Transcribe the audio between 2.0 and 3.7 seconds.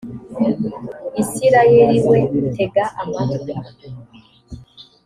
we tega amatwi